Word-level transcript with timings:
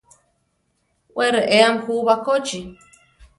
Wé 1.15 1.25
reéami 1.37 1.79
jú 1.83 1.95
bakóchi. 2.07 2.61